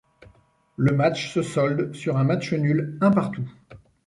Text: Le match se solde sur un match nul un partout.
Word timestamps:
Le 0.77 0.93
match 0.93 1.31
se 1.31 1.43
solde 1.43 1.93
sur 1.93 2.17
un 2.17 2.23
match 2.23 2.53
nul 2.53 2.97
un 3.01 3.11
partout. 3.11 3.47